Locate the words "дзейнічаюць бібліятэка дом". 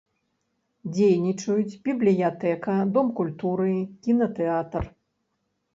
0.95-3.07